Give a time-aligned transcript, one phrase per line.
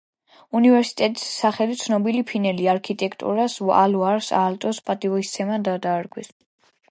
[0.59, 6.33] უნივერსიტეტს სახელი ცნობილი ფინელი არქიტექტორის ალვარ აალტოს პატივსაცემად დაარქვეს.